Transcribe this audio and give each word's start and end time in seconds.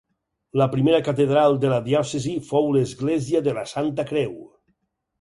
La 0.61 0.67
primera 0.71 1.01
catedral 1.07 1.59
de 1.65 1.71
la 1.75 1.79
diòcesi 1.89 2.35
fou 2.49 2.73
l'Església 2.79 3.45
de 3.49 3.57
la 3.63 3.71
Santa 3.77 4.11
Creu. 4.13 4.39